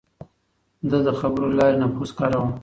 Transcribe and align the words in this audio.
ده 0.89 0.97
د 1.05 1.09
خبرو 1.19 1.47
له 1.51 1.55
لارې 1.59 1.79
نفوذ 1.81 2.09
کاراوه. 2.17 2.51